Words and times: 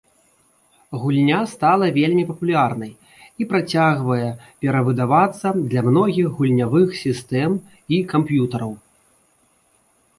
Гульня 1.01 1.41
стала 1.51 1.87
вельмі 1.97 2.23
папулярнай 2.29 2.93
і 3.43 3.47
працягвае 3.51 4.29
перавыдавацца 4.65 5.47
для 5.73 5.81
многіх 5.89 6.27
гульнявых 6.39 6.87
сістэм 7.05 7.51
і 7.97 8.05
камп'ютараў. 8.15 8.73